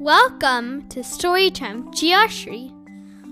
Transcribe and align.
Welcome 0.00 0.88
to 0.88 1.00
Storytime 1.00 1.94
Geometry. 1.94 2.72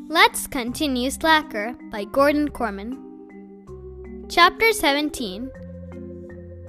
Let's 0.07 0.47
continue 0.47 1.09
Slacker 1.09 1.75
by 1.91 2.05
Gordon 2.05 2.51
Korman. 2.51 2.95
Chapter 4.29 4.73
17 4.73 5.51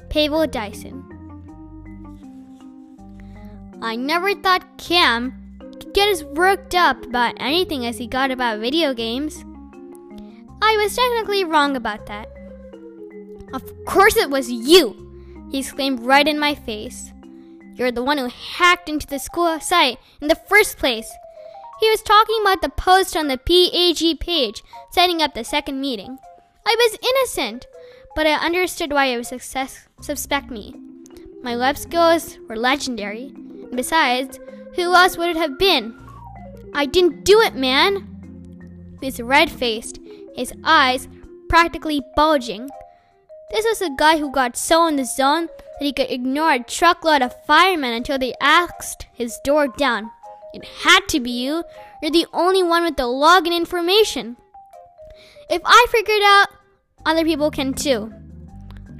Pavel 0.09 0.47
Dysan. 0.47 1.03
I 3.81 3.97
never 3.97 4.33
thought 4.35 4.77
Cam 4.77 5.33
could 5.59 5.93
get 5.93 6.07
as 6.07 6.23
worked 6.23 6.75
up 6.75 7.03
about 7.03 7.35
anything 7.37 7.85
as 7.85 7.97
he 7.97 8.07
got 8.07 8.31
about 8.31 8.61
video 8.61 8.93
games. 8.93 9.43
I 10.61 10.77
was 10.77 10.95
technically 10.95 11.43
wrong 11.43 11.75
about 11.75 12.05
that. 12.05 12.29
Of 13.53 13.63
course 13.83 14.15
it 14.15 14.29
was 14.29 14.49
you! 14.49 14.95
He 15.51 15.59
exclaimed 15.59 15.99
right 16.05 16.25
in 16.25 16.39
my 16.39 16.55
face. 16.55 17.11
You're 17.79 17.93
the 17.93 18.03
one 18.03 18.17
who 18.17 18.27
hacked 18.27 18.89
into 18.89 19.07
the 19.07 19.19
school 19.19 19.57
site 19.61 19.99
in 20.19 20.27
the 20.27 20.35
first 20.35 20.77
place. 20.77 21.09
He 21.79 21.89
was 21.89 22.01
talking 22.01 22.35
about 22.41 22.61
the 22.61 22.67
post 22.67 23.15
on 23.15 23.29
the 23.29 23.37
PAG 23.37 24.19
page 24.19 24.61
setting 24.91 25.21
up 25.21 25.33
the 25.33 25.45
second 25.45 25.79
meeting. 25.79 26.17
I 26.65 26.75
was 26.77 26.99
innocent, 27.01 27.67
but 28.17 28.27
I 28.27 28.33
understood 28.33 28.91
why 28.91 29.11
he 29.11 29.15
would 29.15 29.27
success- 29.27 29.87
suspect 30.01 30.51
me. 30.51 30.75
My 31.41 31.55
web 31.55 31.77
skills 31.77 32.37
were 32.49 32.57
legendary. 32.57 33.27
And 33.27 33.77
besides, 33.77 34.41
who 34.75 34.93
else 34.93 35.17
would 35.17 35.29
it 35.29 35.37
have 35.37 35.57
been? 35.57 35.97
I 36.73 36.85
didn't 36.85 37.23
do 37.23 37.39
it, 37.39 37.55
man! 37.55 38.97
He 38.99 39.05
was 39.05 39.21
red 39.21 39.49
faced, 39.49 39.99
his 40.35 40.51
eyes 40.65 41.07
practically 41.47 42.01
bulging. 42.17 42.69
This 43.51 43.65
was 43.65 43.81
a 43.81 43.95
guy 43.95 44.19
who 44.19 44.31
got 44.31 44.55
so 44.55 44.85
in 44.87 44.95
the 44.95 45.05
zone 45.05 45.47
that 45.47 45.85
he 45.85 45.91
could 45.91 46.11
ignore 46.11 46.51
a 46.51 46.63
truckload 46.63 47.21
of 47.21 47.45
firemen 47.45 47.93
until 47.93 48.19
they 48.19 48.33
asked 48.39 49.07
his 49.11 49.39
door 49.43 49.67
down. 49.67 50.11
It 50.53 50.65
had 50.83 51.07
to 51.09 51.19
be 51.19 51.31
you. 51.31 51.63
You're 52.01 52.11
the 52.11 52.27
only 52.31 52.63
one 52.63 52.83
with 52.83 52.95
the 52.95 53.03
login 53.03 53.55
information. 53.55 54.37
If 55.49 55.61
I 55.65 55.85
figure 55.89 56.13
it 56.13 56.23
out, 56.23 56.47
other 57.05 57.23
people 57.23 57.49
can 57.49 57.73
too. 57.73 58.13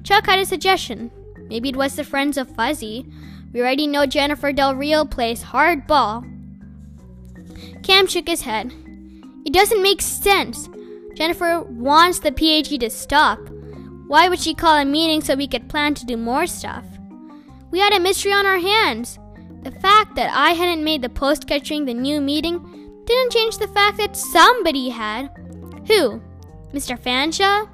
Chuck 0.03 0.25
had 0.25 0.39
a 0.39 0.45
suggestion. 0.45 1.11
Maybe 1.47 1.70
it 1.70 1.75
was 1.75 1.95
the 1.95 2.03
friends 2.03 2.38
of 2.38 2.50
Fuzzy. 2.55 3.05
We 3.53 3.61
already 3.61 3.88
know 3.88 4.05
Jennifer 4.05 4.52
Del 4.52 4.75
Rio 4.75 5.05
plays 5.05 5.44
hardball. 5.44 6.23
Cam 7.83 8.08
shook 8.08 8.27
his 8.27 8.42
head. 8.42 8.73
It 9.45 9.53
doesn't 9.53 9.83
make 9.83 10.02
sense. 10.02 10.70
Jennifer 11.16 11.61
wants 11.61 12.20
the 12.20 12.31
PAG 12.31 12.80
to 12.80 12.89
stop. 12.89 13.39
Why 14.09 14.27
would 14.27 14.39
she 14.39 14.55
call 14.55 14.75
a 14.75 14.85
meeting 14.85 15.21
so 15.21 15.35
we 15.35 15.47
could 15.47 15.69
plan 15.69 15.93
to 15.93 16.03
do 16.03 16.17
more 16.17 16.47
stuff? 16.47 16.83
We 17.69 17.77
had 17.77 17.93
a 17.93 17.99
mystery 17.99 18.33
on 18.33 18.43
our 18.43 18.57
hands. 18.57 19.19
The 19.61 19.69
fact 19.69 20.15
that 20.15 20.31
I 20.33 20.53
hadn't 20.53 20.83
made 20.83 21.03
the 21.03 21.09
post 21.09 21.45
catching 21.45 21.85
the 21.85 21.93
new 21.93 22.19
meeting 22.19 22.57
didn't 23.05 23.31
change 23.31 23.59
the 23.59 23.67
fact 23.67 23.97
that 23.97 24.17
somebody 24.17 24.89
had. 24.89 25.30
Who? 25.85 26.23
Mr. 26.73 26.97
Fanshawe? 26.99 27.69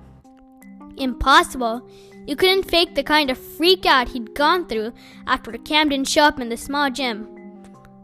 Impossible. 0.97 1.89
You 2.27 2.35
couldn't 2.35 2.69
fake 2.69 2.95
the 2.95 3.03
kind 3.03 3.29
of 3.29 3.37
freak 3.37 3.85
out 3.85 4.09
he'd 4.09 4.35
gone 4.35 4.67
through 4.67 4.91
after 5.27 5.53
Cam 5.53 5.87
didn't 5.87 6.09
show 6.09 6.23
up 6.23 6.41
in 6.41 6.49
the 6.49 6.57
small 6.57 6.91
gym. 6.91 7.29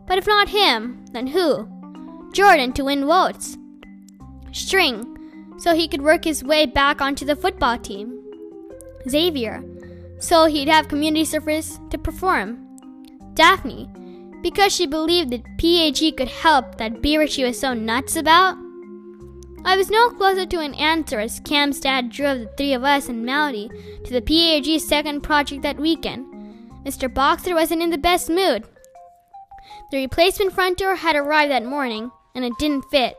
But 0.08 0.18
if 0.18 0.26
not 0.26 0.48
him, 0.48 1.04
then 1.12 1.28
who? 1.28 1.68
Jordan 2.32 2.72
to 2.74 2.86
win 2.86 3.06
votes. 3.06 3.58
String, 4.54 5.58
so 5.58 5.76
he 5.76 5.90
could 5.90 6.02
work 6.02 6.24
his 6.24 6.46
way 6.46 6.66
back 6.66 7.02
onto 7.02 7.26
the 7.26 7.36
football 7.36 7.78
team. 7.78 8.21
Xavier, 9.10 9.64
so 10.20 10.46
he'd 10.46 10.68
have 10.68 10.88
community 10.88 11.26
service 11.26 11.80
to 11.90 11.98
perform. 11.98 12.68
Daphne, 13.34 13.90
because 14.42 14.74
she 14.74 14.88
believed 14.88 15.30
that 15.32 15.44
PAG 15.58 16.18
could 16.18 16.28
help 16.28 16.78
that 16.78 17.02
beaver 17.02 17.28
she 17.28 17.44
was 17.44 17.60
so 17.60 17.74
nuts 17.74 18.16
about. 18.16 18.58
I 19.64 19.78
was 19.78 19.92
no 19.92 20.10
closer 20.10 20.46
to 20.46 20.60
an 20.60 20.74
answer 20.74 21.20
as 21.20 21.40
Cam's 21.40 21.80
dad 21.80 22.10
drove 22.10 22.40
the 22.40 22.50
three 22.58 22.74
of 22.74 22.84
us 22.84 23.10
and 23.10 23.24
Melody 23.24 23.70
to 24.06 24.12
the 24.12 24.22
PAG's 24.22 24.88
second 24.88 25.22
project 25.22 25.62
that 25.62 25.78
weekend. 25.78 26.26
Mr. 26.84 27.14
Boxer 27.14 27.54
wasn't 27.54 27.84
in 27.84 27.92
the 27.92 27.98
best 27.98 28.30
mood. 28.30 28.64
The 29.92 29.98
replacement 29.98 30.54
front 30.54 30.80
door 30.80 30.96
had 30.96 31.16
arrived 31.16 31.52
that 31.52 31.66
morning, 31.66 32.12
and 32.34 32.44
it 32.44 32.54
didn't 32.58 32.90
fit. 32.90 33.18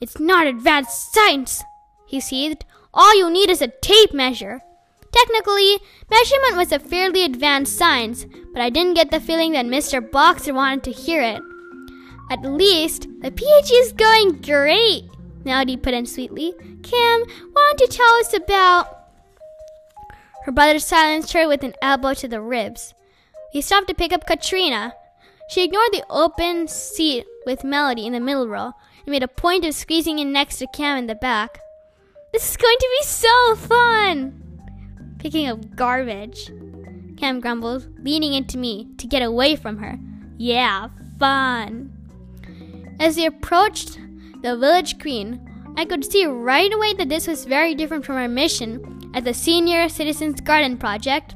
It's 0.00 0.20
not 0.20 0.46
advanced 0.46 1.12
science, 1.12 1.64
he 2.06 2.20
seethed. 2.20 2.64
All 2.94 3.16
you 3.18 3.28
need 3.28 3.50
is 3.50 3.60
a 3.60 3.68
tape 3.68 4.12
measure. 4.12 4.60
Technically, 5.12 5.78
measurement 6.10 6.56
was 6.56 6.72
a 6.72 6.78
fairly 6.78 7.24
advanced 7.24 7.76
science, 7.76 8.26
but 8.52 8.62
I 8.62 8.70
didn't 8.70 8.94
get 8.94 9.10
the 9.10 9.20
feeling 9.20 9.52
that 9.52 9.66
Mr. 9.66 10.00
Boxer 10.00 10.54
wanted 10.54 10.84
to 10.84 10.92
hear 10.92 11.22
it. 11.22 11.40
At 12.30 12.42
least, 12.42 13.08
the 13.20 13.32
PAG 13.32 13.70
is 13.72 13.92
going 13.92 14.40
great, 14.40 15.04
Melody 15.44 15.76
put 15.76 15.94
in 15.94 16.06
sweetly. 16.06 16.52
Cam, 16.82 17.24
why 17.52 17.72
don't 17.72 17.80
you 17.80 17.86
tell 17.88 18.14
us 18.16 18.34
about. 18.34 18.98
Her 20.44 20.52
brother 20.52 20.78
silenced 20.78 21.32
her 21.32 21.48
with 21.48 21.64
an 21.64 21.74
elbow 21.82 22.14
to 22.14 22.28
the 22.28 22.40
ribs. 22.40 22.94
He 23.52 23.60
stopped 23.60 23.88
to 23.88 23.94
pick 23.94 24.12
up 24.12 24.26
Katrina. 24.26 24.94
She 25.48 25.64
ignored 25.64 25.90
the 25.92 26.04
open 26.08 26.68
seat 26.68 27.26
with 27.44 27.64
Melody 27.64 28.06
in 28.06 28.12
the 28.12 28.20
middle 28.20 28.46
row 28.46 28.72
and 28.98 29.08
made 29.08 29.24
a 29.24 29.28
point 29.28 29.64
of 29.64 29.74
squeezing 29.74 30.20
in 30.20 30.32
next 30.32 30.58
to 30.58 30.66
Cam 30.68 30.98
in 30.98 31.06
the 31.08 31.16
back. 31.16 31.58
This 32.32 32.48
is 32.48 32.56
going 32.56 32.76
to 32.78 32.88
be 33.00 33.06
so 33.06 33.56
fun! 33.56 34.39
Picking 35.20 35.48
up 35.48 35.76
garbage. 35.76 36.50
Cam 37.18 37.40
grumbled, 37.40 37.86
leaning 38.02 38.32
into 38.32 38.56
me 38.56 38.88
to 38.96 39.06
get 39.06 39.20
away 39.22 39.54
from 39.54 39.76
her. 39.76 39.98
Yeah, 40.38 40.88
fun. 41.18 41.92
As 42.98 43.16
we 43.16 43.26
approached 43.26 43.98
the 44.42 44.56
village 44.56 44.98
green, 44.98 45.46
I 45.76 45.84
could 45.84 46.04
see 46.04 46.24
right 46.24 46.72
away 46.72 46.94
that 46.94 47.10
this 47.10 47.26
was 47.26 47.44
very 47.44 47.74
different 47.74 48.06
from 48.06 48.16
our 48.16 48.28
mission 48.28 49.10
at 49.14 49.24
the 49.24 49.34
Senior 49.34 49.90
Citizens 49.90 50.40
Garden 50.40 50.78
Project. 50.78 51.34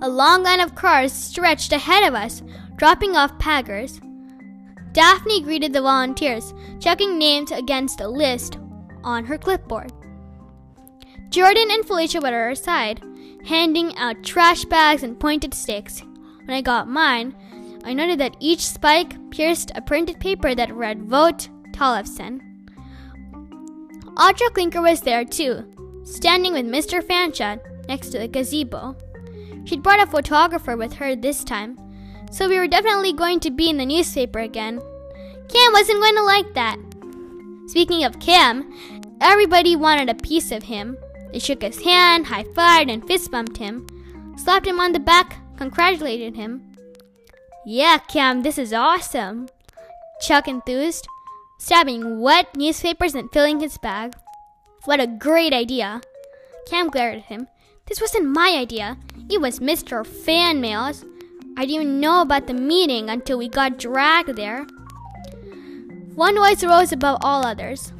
A 0.00 0.08
long 0.08 0.42
line 0.42 0.60
of 0.60 0.74
cars 0.74 1.12
stretched 1.12 1.72
ahead 1.72 2.08
of 2.08 2.14
us, 2.14 2.42
dropping 2.76 3.16
off 3.16 3.38
paggers. 3.38 4.00
Daphne 4.92 5.42
greeted 5.42 5.74
the 5.74 5.82
volunteers, 5.82 6.54
checking 6.80 7.18
names 7.18 7.50
against 7.50 8.00
a 8.00 8.08
list 8.08 8.58
on 9.04 9.26
her 9.26 9.36
clipboard. 9.36 9.92
Jordan 11.30 11.68
and 11.70 11.84
Felicia 11.84 12.20
were 12.20 12.28
at 12.28 12.34
our 12.34 12.54
side, 12.54 13.02
handing 13.44 13.96
out 13.96 14.22
trash 14.22 14.64
bags 14.64 15.02
and 15.02 15.18
pointed 15.18 15.54
sticks. 15.54 16.02
When 16.44 16.56
I 16.56 16.62
got 16.62 16.88
mine, 16.88 17.34
I 17.84 17.92
noted 17.92 18.18
that 18.20 18.36
each 18.40 18.66
spike 18.66 19.30
pierced 19.30 19.70
a 19.74 19.82
printed 19.82 20.18
paper 20.20 20.54
that 20.54 20.74
read 20.74 21.02
Vote 21.02 21.48
Tollefson. 21.72 22.40
Audra 24.16 24.52
Clinker 24.52 24.82
was 24.82 25.00
there 25.02 25.24
too, 25.24 25.64
standing 26.04 26.52
with 26.52 26.66
Mr. 26.66 27.02
Fanshawe 27.02 27.60
next 27.88 28.10
to 28.10 28.18
the 28.18 28.28
gazebo. 28.28 28.96
She'd 29.64 29.82
brought 29.82 30.02
a 30.02 30.10
photographer 30.10 30.76
with 30.76 30.94
her 30.94 31.14
this 31.14 31.44
time, 31.44 31.78
so 32.30 32.48
we 32.48 32.58
were 32.58 32.66
definitely 32.66 33.12
going 33.12 33.40
to 33.40 33.50
be 33.50 33.68
in 33.68 33.76
the 33.76 33.86
newspaper 33.86 34.40
again. 34.40 34.80
Cam 35.48 35.72
wasn't 35.72 36.00
going 36.00 36.16
to 36.16 36.22
like 36.24 36.54
that. 36.54 36.78
Speaking 37.68 38.04
of 38.04 38.18
Cam, 38.18 38.72
everybody 39.20 39.76
wanted 39.76 40.08
a 40.08 40.14
piece 40.14 40.50
of 40.50 40.64
him. 40.64 40.96
They 41.32 41.38
shook 41.38 41.62
his 41.62 41.82
hand, 41.82 42.26
high 42.26 42.44
fived, 42.44 42.90
and 42.92 43.06
fist 43.06 43.30
bumped 43.30 43.58
him, 43.58 43.86
slapped 44.36 44.66
him 44.66 44.80
on 44.80 44.92
the 44.92 45.00
back, 45.00 45.36
congratulated 45.56 46.36
him. 46.36 46.76
Yeah, 47.66 47.98
Cam, 47.98 48.42
this 48.42 48.58
is 48.58 48.72
awesome. 48.72 49.48
Chuck 50.20 50.48
enthused, 50.48 51.06
stabbing 51.58 52.20
wet 52.20 52.56
newspapers 52.56 53.14
and 53.14 53.30
filling 53.30 53.60
his 53.60 53.76
bag. 53.78 54.14
What 54.84 55.00
a 55.00 55.06
great 55.06 55.52
idea. 55.52 56.00
Cam 56.68 56.88
glared 56.88 57.18
at 57.18 57.24
him. 57.24 57.48
This 57.86 58.00
wasn't 58.00 58.26
my 58.26 58.54
idea. 58.56 58.96
It 59.30 59.40
was 59.40 59.60
Mr. 59.60 60.06
Fanmail's. 60.06 61.04
I 61.56 61.66
didn't 61.66 61.82
even 61.82 62.00
know 62.00 62.22
about 62.22 62.46
the 62.46 62.54
meeting 62.54 63.10
until 63.10 63.38
we 63.38 63.48
got 63.48 63.78
dragged 63.78 64.36
there. 64.36 64.66
One 66.14 66.36
voice 66.36 66.64
rose 66.64 66.92
above 66.92 67.18
all 67.20 67.44
others. 67.44 67.92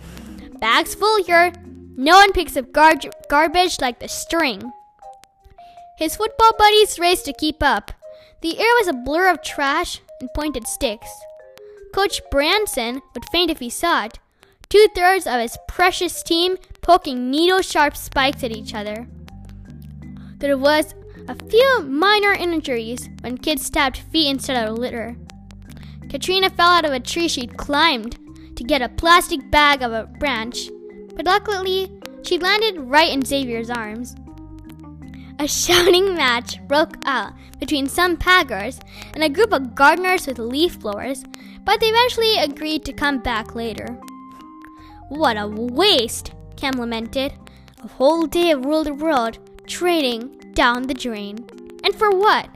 Bags 0.61 0.95
full 0.95 1.23
here. 1.25 1.53
No 2.01 2.17
one 2.17 2.33
picks 2.33 2.57
up 2.57 2.71
gar- 2.71 2.95
garbage 3.29 3.81
like 3.81 3.99
the 3.99 4.07
string. 4.07 4.63
His 5.99 6.15
football 6.15 6.53
buddies 6.57 7.01
raced 7.01 7.25
to 7.25 7.33
keep 7.33 7.61
up. 7.61 7.91
The 8.41 8.57
air 8.57 8.73
was 8.79 8.87
a 8.87 8.93
blur 8.93 9.29
of 9.29 9.43
trash 9.43 10.01
and 10.21 10.33
pointed 10.33 10.69
sticks. 10.69 11.11
Coach 11.93 12.21
Branson 12.31 13.03
would 13.15 13.25
faint 13.33 13.51
if 13.51 13.59
he 13.59 13.69
saw 13.69 14.05
it. 14.05 14.21
Two 14.69 14.87
thirds 14.95 15.27
of 15.27 15.41
his 15.41 15.59
precious 15.67 16.23
team 16.23 16.57
poking 16.83 17.33
needle 17.33 17.63
sharp 17.63 17.97
spikes 17.97 18.45
at 18.45 18.57
each 18.57 18.75
other. 18.75 19.09
There 20.37 20.57
was 20.57 20.95
a 21.27 21.35
few 21.51 21.81
minor 21.83 22.31
injuries 22.31 23.09
when 23.23 23.39
kids 23.39 23.67
stabbed 23.67 23.97
feet 24.13 24.31
instead 24.31 24.69
of 24.69 24.79
litter. 24.79 25.17
Katrina 26.09 26.49
fell 26.49 26.69
out 26.69 26.85
of 26.85 26.93
a 26.93 27.01
tree 27.01 27.27
she'd 27.27 27.57
climbed 27.57 28.21
to 28.55 28.63
get 28.63 28.83
a 28.83 28.89
plastic 28.89 29.51
bag 29.51 29.83
of 29.83 29.91
a 29.91 30.07
branch, 30.07 30.71
but 31.19 31.27
luckily 31.27 31.91
she 32.23 32.39
landed 32.39 32.79
right 32.79 33.11
in 33.11 33.25
Xavier's 33.25 33.71
arms. 33.71 34.15
a 35.41 35.47
shouting 35.47 36.15
match 36.15 36.61
broke 36.67 36.97
out 37.05 37.33
between 37.61 37.87
some 37.87 38.17
paggers 38.17 38.79
and 39.15 39.23
a 39.23 39.29
group 39.29 39.53
of 39.53 39.75
gardeners 39.75 40.27
with 40.27 40.39
leaf 40.39 40.79
blowers, 40.79 41.25
but 41.65 41.81
they 41.81 41.87
eventually 41.89 42.39
agreed 42.39 42.85
to 42.85 42.93
come 42.93 43.19
back 43.19 43.55
later. 43.55 43.99
What 45.09 45.37
a 45.37 45.47
waste, 45.49 46.33
Cam 46.57 46.75
lamented. 46.75 47.33
A 47.83 47.89
whole 47.89 48.27
day 48.27 48.53
of 48.53 48.65
rule 48.65 48.85
the 48.85 48.95
world 48.95 49.39
trading 49.67 50.39
down 50.55 50.87
the 50.87 50.95
drain. 50.95 51.47
And 51.85 51.95
for 51.95 52.11
what? 52.11 52.49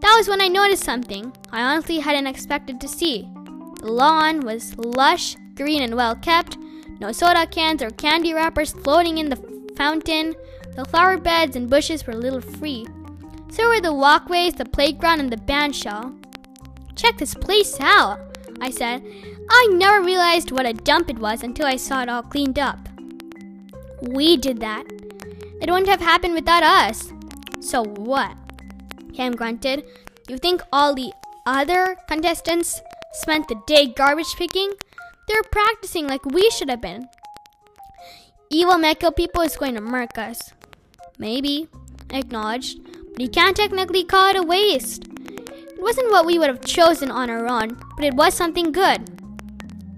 That 0.00 0.14
was 0.18 0.28
when 0.28 0.40
I 0.40 0.48
noticed 0.48 0.84
something 0.84 1.32
I 1.50 1.62
honestly 1.62 1.98
hadn't 1.98 2.26
expected 2.26 2.80
to 2.80 2.88
see. 2.88 3.28
The 3.80 3.92
lawn 3.92 4.40
was 4.40 4.76
lush, 4.78 5.36
green, 5.54 5.82
and 5.82 5.94
well 5.94 6.14
kept. 6.16 6.53
No 7.04 7.12
soda 7.12 7.46
cans 7.46 7.82
or 7.82 7.90
candy 7.90 8.32
wrappers 8.32 8.72
floating 8.72 9.18
in 9.18 9.28
the 9.28 9.36
fountain. 9.76 10.34
The 10.74 10.86
flower 10.86 11.18
beds 11.18 11.54
and 11.54 11.68
bushes 11.68 12.06
were 12.06 12.14
a 12.14 12.16
little 12.16 12.40
free. 12.40 12.86
So 13.50 13.68
were 13.68 13.82
the 13.82 13.92
walkways, 13.92 14.54
the 14.54 14.64
playground, 14.64 15.20
and 15.20 15.30
the 15.30 15.36
bandshell. 15.36 16.16
Check 16.96 17.18
this 17.18 17.34
place 17.34 17.78
out, 17.78 18.38
I 18.62 18.70
said. 18.70 19.02
I 19.50 19.68
never 19.72 20.02
realized 20.02 20.50
what 20.50 20.64
a 20.64 20.72
dump 20.72 21.10
it 21.10 21.18
was 21.18 21.42
until 21.42 21.66
I 21.66 21.76
saw 21.76 22.00
it 22.00 22.08
all 22.08 22.22
cleaned 22.22 22.58
up. 22.58 22.88
We 24.00 24.38
did 24.38 24.60
that. 24.60 24.86
It 25.60 25.70
wouldn't 25.70 25.88
have 25.88 26.00
happened 26.00 26.32
without 26.32 26.62
us. 26.62 27.12
So 27.60 27.84
what? 27.84 28.34
Cam 29.12 29.32
grunted. 29.32 29.84
You 30.26 30.38
think 30.38 30.62
all 30.72 30.94
the 30.94 31.12
other 31.44 31.98
contestants 32.08 32.80
spent 33.12 33.48
the 33.48 33.60
day 33.66 33.88
garbage 33.88 34.34
picking? 34.36 34.72
They're 35.28 35.42
practicing 35.50 36.06
like 36.06 36.24
we 36.24 36.50
should 36.50 36.68
have 36.68 36.80
been. 36.80 37.08
Evil 38.50 38.74
Meko 38.74 39.14
people 39.14 39.42
is 39.42 39.56
going 39.56 39.74
to 39.74 39.80
murk 39.80 40.18
us. 40.18 40.52
Maybe, 41.18 41.68
I 42.12 42.18
acknowledged, 42.18 42.78
but 43.12 43.20
you 43.20 43.28
can't 43.28 43.56
technically 43.56 44.04
call 44.04 44.30
it 44.30 44.36
a 44.36 44.42
waste. 44.42 45.04
It 45.06 45.82
wasn't 45.82 46.10
what 46.10 46.26
we 46.26 46.38
would 46.38 46.48
have 46.48 46.64
chosen 46.64 47.10
on 47.10 47.30
our 47.30 47.46
own, 47.46 47.80
but 47.96 48.04
it 48.04 48.14
was 48.14 48.34
something 48.34 48.72
good. 48.72 49.08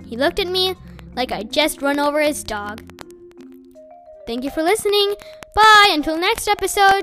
He 0.06 0.16
looked 0.16 0.38
at 0.38 0.46
me 0.46 0.74
like 1.14 1.32
I'd 1.32 1.52
just 1.52 1.82
run 1.82 1.98
over 1.98 2.20
his 2.20 2.44
dog. 2.44 2.82
Thank 4.26 4.44
you 4.44 4.50
for 4.50 4.62
listening. 4.62 5.14
Bye 5.54 5.90
until 5.92 6.18
next 6.18 6.48
episode. 6.48 7.02